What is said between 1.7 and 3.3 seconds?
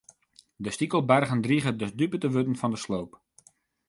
de dupe te wurden fan de sloop.